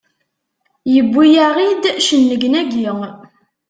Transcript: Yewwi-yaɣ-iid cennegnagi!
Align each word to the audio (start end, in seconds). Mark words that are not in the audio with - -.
Yewwi-yaɣ-iid 0.93 1.83
cennegnagi! 2.07 2.89